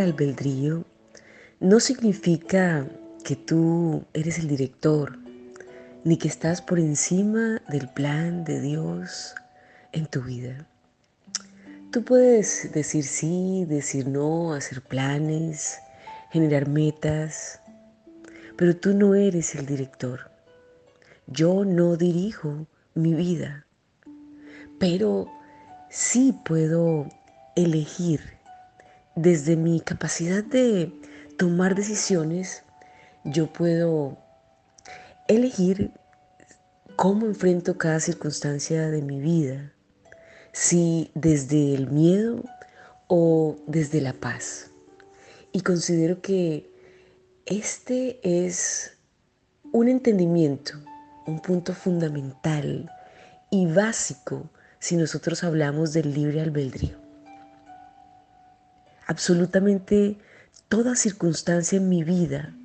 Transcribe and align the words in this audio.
albedrío 0.00 0.84
no 1.58 1.80
significa 1.80 2.86
que 3.24 3.34
tú 3.34 4.04
eres 4.14 4.38
el 4.38 4.46
director, 4.46 5.18
ni 6.04 6.16
que 6.16 6.28
estás 6.28 6.62
por 6.62 6.78
encima 6.78 7.60
del 7.68 7.88
plan 7.88 8.44
de 8.44 8.60
Dios 8.60 9.34
en 9.92 10.06
tu 10.06 10.22
vida. 10.22 10.66
Tú 11.90 12.04
puedes 12.04 12.72
decir 12.72 13.04
sí, 13.04 13.64
decir 13.68 14.06
no, 14.06 14.52
hacer 14.52 14.82
planes, 14.82 15.78
generar 16.30 16.68
metas, 16.68 17.60
pero 18.56 18.76
tú 18.76 18.94
no 18.94 19.16
eres 19.16 19.56
el 19.56 19.66
director. 19.66 20.30
Yo 21.26 21.64
no 21.64 21.96
dirijo 21.96 22.66
mi 22.94 23.14
vida, 23.14 23.66
pero 24.78 25.26
sí 25.90 26.34
puedo 26.44 27.08
elegir 27.56 28.41
desde 29.14 29.56
mi 29.56 29.80
capacidad 29.80 30.42
de 30.44 30.92
tomar 31.36 31.74
decisiones, 31.74 32.62
yo 33.24 33.52
puedo 33.52 34.18
elegir 35.28 35.92
cómo 36.96 37.26
enfrento 37.26 37.78
cada 37.78 38.00
circunstancia 38.00 38.90
de 38.90 39.02
mi 39.02 39.20
vida, 39.20 39.72
si 40.52 41.10
desde 41.14 41.74
el 41.74 41.90
miedo 41.90 42.44
o 43.08 43.56
desde 43.66 44.00
la 44.00 44.12
paz. 44.12 44.70
Y 45.52 45.60
considero 45.60 46.20
que 46.20 46.70
este 47.46 48.20
es 48.22 48.96
un 49.72 49.88
entendimiento, 49.88 50.74
un 51.26 51.40
punto 51.40 51.74
fundamental 51.74 52.90
y 53.50 53.66
básico 53.66 54.50
si 54.78 54.96
nosotros 54.96 55.44
hablamos 55.44 55.92
del 55.92 56.12
libre 56.14 56.40
albedrío. 56.40 57.01
Absolutamente 59.12 60.16
toda 60.70 60.96
circunstancia 60.96 61.76
en 61.76 61.90
mi 61.90 62.02
vida 62.02 62.56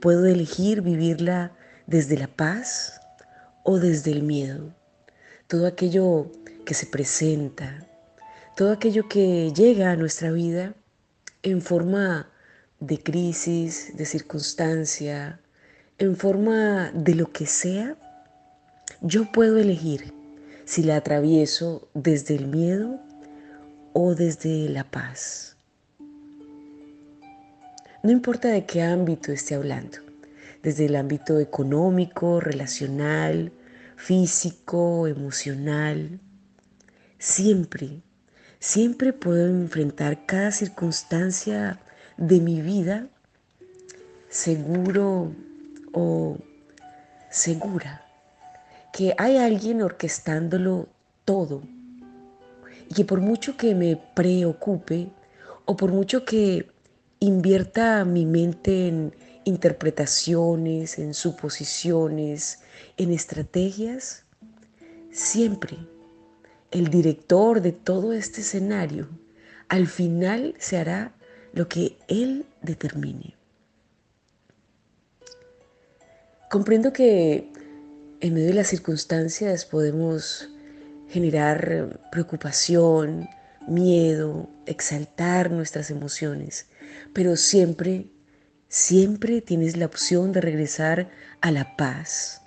puedo 0.00 0.24
elegir 0.26 0.80
vivirla 0.80 1.50
desde 1.88 2.16
la 2.16 2.28
paz 2.28 3.00
o 3.64 3.80
desde 3.80 4.12
el 4.12 4.22
miedo. 4.22 4.72
Todo 5.48 5.66
aquello 5.66 6.30
que 6.64 6.74
se 6.74 6.86
presenta, 6.86 7.84
todo 8.54 8.70
aquello 8.70 9.08
que 9.08 9.52
llega 9.52 9.90
a 9.90 9.96
nuestra 9.96 10.30
vida 10.30 10.74
en 11.42 11.60
forma 11.60 12.30
de 12.78 13.02
crisis, 13.02 13.96
de 13.96 14.06
circunstancia, 14.06 15.40
en 15.98 16.14
forma 16.14 16.92
de 16.94 17.16
lo 17.16 17.32
que 17.32 17.46
sea, 17.46 17.96
yo 19.00 19.32
puedo 19.32 19.58
elegir 19.58 20.14
si 20.66 20.84
la 20.84 20.98
atravieso 20.98 21.88
desde 21.94 22.36
el 22.36 22.46
miedo 22.46 23.00
o 23.92 24.14
desde 24.14 24.68
la 24.68 24.84
paz. 24.84 25.55
No 28.06 28.12
importa 28.12 28.50
de 28.50 28.64
qué 28.64 28.82
ámbito 28.82 29.32
esté 29.32 29.56
hablando, 29.56 29.98
desde 30.62 30.86
el 30.86 30.94
ámbito 30.94 31.40
económico, 31.40 32.38
relacional, 32.38 33.50
físico, 33.96 35.08
emocional, 35.08 36.20
siempre, 37.18 38.02
siempre 38.60 39.12
puedo 39.12 39.48
enfrentar 39.48 40.24
cada 40.24 40.52
circunstancia 40.52 41.80
de 42.16 42.38
mi 42.38 42.60
vida 42.60 43.08
seguro 44.28 45.32
o 45.92 46.38
segura 47.28 48.06
que 48.92 49.16
hay 49.18 49.38
alguien 49.38 49.82
orquestándolo 49.82 50.86
todo 51.24 51.64
y 52.88 52.94
que 52.94 53.04
por 53.04 53.20
mucho 53.20 53.56
que 53.56 53.74
me 53.74 54.00
preocupe 54.14 55.08
o 55.64 55.76
por 55.76 55.90
mucho 55.90 56.24
que 56.24 56.75
invierta 57.20 58.04
mi 58.04 58.26
mente 58.26 58.88
en 58.88 59.14
interpretaciones, 59.44 60.98
en 60.98 61.14
suposiciones, 61.14 62.60
en 62.96 63.12
estrategias, 63.12 64.24
siempre 65.10 65.78
el 66.70 66.88
director 66.88 67.62
de 67.62 67.72
todo 67.72 68.12
este 68.12 68.40
escenario 68.40 69.08
al 69.68 69.86
final 69.86 70.54
se 70.58 70.78
hará 70.78 71.14
lo 71.52 71.68
que 71.68 71.96
él 72.08 72.46
determine. 72.62 73.34
Comprendo 76.50 76.92
que 76.92 77.50
en 78.20 78.34
medio 78.34 78.48
de 78.48 78.54
las 78.54 78.68
circunstancias 78.68 79.64
podemos 79.64 80.48
generar 81.08 82.00
preocupación, 82.12 83.28
miedo, 83.68 84.48
exaltar 84.66 85.50
nuestras 85.50 85.90
emociones, 85.90 86.66
pero 87.12 87.36
siempre, 87.36 88.10
siempre 88.68 89.40
tienes 89.40 89.76
la 89.76 89.86
opción 89.86 90.32
de 90.32 90.40
regresar 90.40 91.10
a 91.40 91.50
la 91.50 91.76
paz. 91.76 92.42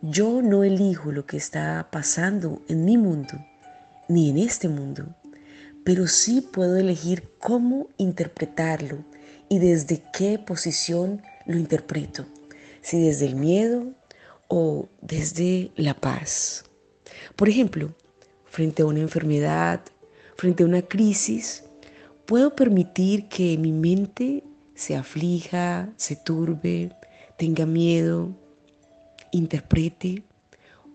Yo 0.00 0.42
no 0.42 0.64
elijo 0.64 1.12
lo 1.12 1.26
que 1.26 1.36
está 1.36 1.88
pasando 1.90 2.62
en 2.68 2.84
mi 2.84 2.96
mundo, 2.96 3.34
ni 4.08 4.30
en 4.30 4.38
este 4.38 4.68
mundo 4.68 5.14
pero 5.88 6.06
sí 6.06 6.42
puedo 6.42 6.76
elegir 6.76 7.30
cómo 7.38 7.88
interpretarlo 7.96 9.06
y 9.48 9.58
desde 9.58 10.02
qué 10.12 10.38
posición 10.38 11.22
lo 11.46 11.56
interpreto, 11.56 12.26
si 12.82 13.00
desde 13.00 13.24
el 13.24 13.36
miedo 13.36 13.94
o 14.48 14.90
desde 15.00 15.72
la 15.76 15.94
paz. 15.94 16.64
Por 17.36 17.48
ejemplo, 17.48 17.94
frente 18.58 18.82
a 18.82 18.86
una 18.86 18.98
enfermedad, 18.98 19.80
frente 20.36 20.64
a 20.64 20.66
una 20.66 20.82
crisis, 20.82 21.62
puedo 22.26 22.56
permitir 22.56 23.28
que 23.28 23.56
mi 23.56 23.70
mente 23.70 24.42
se 24.74 24.96
aflija, 24.96 25.92
se 25.94 26.16
turbe, 26.16 26.90
tenga 27.36 27.66
miedo, 27.66 28.36
interprete, 29.30 30.24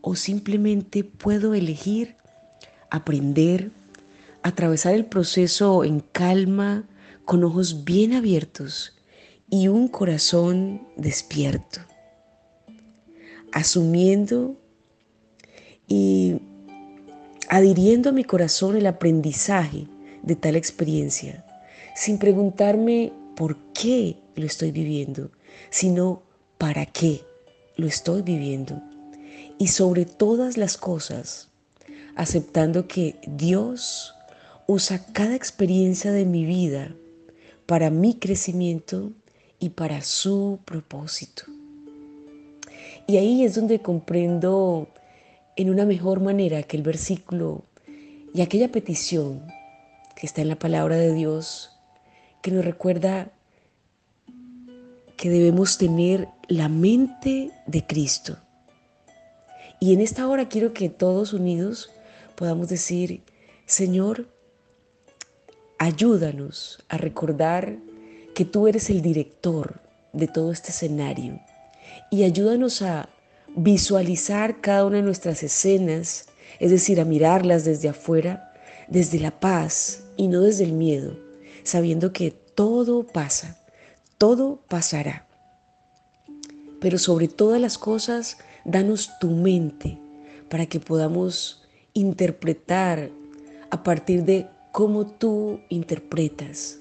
o 0.02 0.13
simplemente 0.13 1.06
puedo 1.06 1.53
elegir 1.53 2.18
aprender, 2.90 3.72
atravesar 4.41 4.94
el 4.94 5.06
proceso 5.06 5.85
en 5.85 6.02
calma, 6.02 6.84
con 7.23 7.46
ojos 7.46 7.85
bien 7.85 8.12
abiertos 8.12 9.00
y 9.50 9.69
un 9.69 9.88
corazón 9.88 10.85
despierto, 10.97 11.79
asumiendo 13.53 14.59
y 15.88 16.41
adhiriendo 17.53 18.09
a 18.09 18.14
mi 18.14 18.24
corazón 18.24 18.75
el 18.78 18.88
aprendizaje 18.88 19.86
de 20.24 20.36
tal 20.36 20.56
experiencia, 20.56 21.46
sin 21.96 22.18
preguntarme 22.18 23.14
por 23.36 23.58
qué 23.74 24.18
lo 24.36 24.47
estoy 24.47 24.72
viviendo, 24.72 25.30
sino 25.69 26.24
para 26.58 26.88
qué 26.88 27.22
lo 27.75 27.86
estoy 27.86 28.24
viviendo. 28.24 28.81
Y 29.59 29.68
sobre 29.68 30.06
todas 30.06 30.58
las 30.58 30.78
cosas, 30.78 31.50
aceptando 32.16 32.88
que 32.88 33.18
Dios 33.28 34.16
usa 34.66 35.06
cada 35.14 35.35
experiencia 35.35 36.12
de 36.12 36.25
mi 36.25 36.46
vida 36.46 36.96
para 37.68 37.91
mi 37.91 38.16
crecimiento 38.16 39.12
y 39.59 39.70
para 39.70 40.02
su 40.02 40.58
propósito. 40.66 41.44
Y 43.06 43.18
ahí 43.18 43.44
es 43.46 43.53
donde 43.53 43.80
comprendo 43.80 44.88
en 45.56 45.69
una 45.69 45.86
mejor 45.86 46.19
manera 46.19 46.64
que 46.64 46.78
el 46.78 46.84
versículo 46.84 47.64
y 48.34 48.41
aquella 48.41 48.72
petición 48.72 49.46
que 50.16 50.25
está 50.25 50.41
en 50.41 50.50
la 50.50 50.58
palabra 50.58 50.96
de 50.96 51.14
Dios, 51.14 51.72
que 52.41 52.52
nos 52.52 52.66
recuerda 52.66 53.31
que 55.18 55.30
debemos 55.30 55.78
tener 55.78 56.28
la 56.47 56.70
mente 56.70 57.52
de 57.67 57.85
Cristo. 57.85 58.38
Y 59.79 59.94
en 59.94 60.02
esta 60.02 60.28
hora 60.28 60.50
quiero 60.50 60.73
que 60.73 60.90
todos 60.90 61.34
unidos 61.34 61.91
podamos 62.35 62.70
decir, 62.70 63.22
Señor, 63.66 64.28
Ayúdanos 65.84 66.82
a 66.88 66.97
recordar 66.97 67.76
que 68.35 68.46
tú 68.46 68.70
eres 68.70 68.90
el 68.90 69.02
director 69.02 69.82
de 70.14 70.29
todo 70.29 70.53
este 70.53 70.70
escenario 70.70 71.41
y 72.09 72.23
ayúdanos 72.23 72.82
a 72.82 73.09
visualizar 73.55 74.61
cada 74.61 74.85
una 74.85 74.97
de 74.97 75.03
nuestras 75.03 75.44
escenas, 75.44 76.26
es 76.59 76.72
decir, 76.72 77.00
a 77.00 77.05
mirarlas 77.05 77.66
desde 77.66 77.90
afuera, 77.90 78.53
desde 78.88 79.20
la 79.20 79.40
paz 79.40 80.03
y 80.17 80.28
no 80.28 80.41
desde 80.41 80.64
el 80.64 80.73
miedo, 80.73 81.17
sabiendo 81.64 82.14
que 82.14 82.32
todo 82.32 83.05
pasa, 83.05 83.58
todo 84.17 84.61
pasará. 84.67 85.28
Pero 86.79 86.97
sobre 86.97 87.28
todas 87.28 87.61
las 87.61 87.78
cosas, 87.78 88.38
danos 88.66 89.11
tu 89.20 89.29
mente 89.29 89.97
para 90.50 90.66
que 90.66 90.79
podamos 90.79 91.64
interpretar 91.94 93.09
a 93.70 93.84
partir 93.84 94.23
de 94.23 94.47
cómo 94.72 95.05
tú 95.05 95.59
interpretas, 95.70 96.79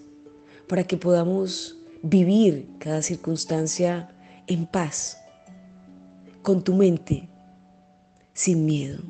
para 0.69 0.85
que 0.85 0.97
podamos 0.97 1.77
vivir 2.03 2.67
cada 2.79 3.03
circunstancia 3.03 4.11
en 4.47 4.67
paz, 4.67 5.22
con 6.43 6.63
tu 6.63 6.75
mente, 6.75 7.29
sin 8.35 8.67
miedo. 8.67 9.03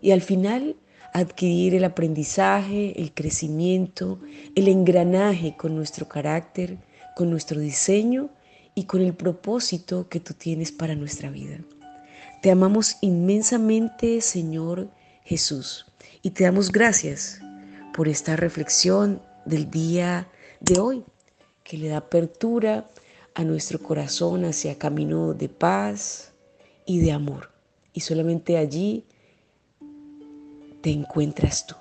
Y 0.00 0.10
al 0.10 0.20
final, 0.20 0.76
adquirir 1.12 1.74
el 1.74 1.84
aprendizaje, 1.84 3.00
el 3.00 3.12
crecimiento, 3.12 4.20
el 4.54 4.68
engranaje 4.68 5.56
con 5.56 5.74
nuestro 5.74 6.06
carácter, 6.06 6.78
con 7.16 7.30
nuestro 7.30 7.58
diseño 7.58 8.28
y 8.74 8.84
con 8.84 9.00
el 9.00 9.14
propósito 9.14 10.08
que 10.08 10.20
tú 10.20 10.34
tienes 10.34 10.70
para 10.70 10.94
nuestra 10.94 11.30
vida. 11.30 11.58
Te 12.42 12.50
amamos 12.50 12.98
inmensamente, 13.00 14.20
Señor 14.20 14.90
Jesús, 15.24 15.86
y 16.22 16.30
te 16.30 16.44
damos 16.44 16.70
gracias 16.70 17.40
por 17.94 18.08
esta 18.08 18.36
reflexión 18.36 19.22
del 19.46 19.70
día 19.70 20.28
de 20.60 20.78
hoy, 20.78 21.02
que 21.64 21.78
le 21.78 21.88
da 21.88 21.96
apertura 21.96 22.86
a 23.36 23.44
nuestro 23.44 23.78
corazón 23.78 24.46
hacia 24.46 24.78
camino 24.78 25.34
de 25.34 25.50
paz 25.50 26.32
y 26.86 27.00
de 27.00 27.12
amor. 27.12 27.50
Y 27.92 28.00
solamente 28.00 28.56
allí 28.56 29.04
te 30.80 30.90
encuentras 30.90 31.66
tú. 31.66 31.74